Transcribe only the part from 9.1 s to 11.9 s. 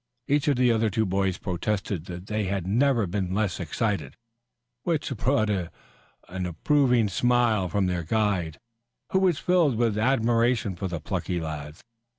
who was filled with admiration for the plucky lads.